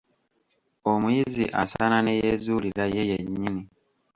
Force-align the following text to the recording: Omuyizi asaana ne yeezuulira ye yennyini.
Omuyizi 0.91 1.45
asaana 1.61 1.97
ne 2.01 2.13
yeezuulira 2.19 2.85
ye 2.95 3.01
yennyini. 3.09 3.63